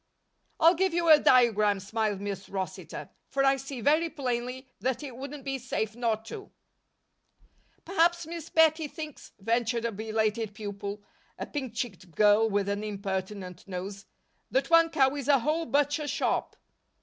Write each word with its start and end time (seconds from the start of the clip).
"I'll 0.59 0.73
give 0.73 0.95
you 0.95 1.09
a 1.09 1.19
diagram," 1.19 1.79
smiled 1.79 2.19
Miss 2.21 2.49
Rossitor, 2.49 3.09
"for 3.29 3.43
I 3.45 3.57
see 3.57 3.81
very 3.81 4.09
plainly, 4.09 4.67
that 4.79 5.03
it 5.03 5.15
wouldn't 5.15 5.43
be 5.45 5.59
safe 5.59 5.95
not 5.95 6.25
to." 6.25 6.49
"Perhaps 7.85 8.25
Miss 8.25 8.49
Bettie 8.49 8.87
thinks," 8.87 9.31
ventured 9.39 9.85
a 9.85 9.91
belated 9.91 10.55
pupil, 10.55 11.03
a 11.37 11.45
pink 11.45 11.75
cheeked 11.75 12.09
girl 12.15 12.49
with 12.49 12.67
an 12.67 12.83
impertinent 12.83 13.67
nose, 13.67 14.07
"that 14.49 14.71
one 14.71 14.89
cow 14.89 15.15
is 15.15 15.27
a 15.27 15.37
whole 15.41 15.67
butcher 15.67 16.07
shop." 16.07 16.55